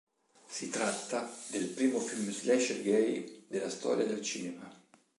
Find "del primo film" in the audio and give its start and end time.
1.51-2.31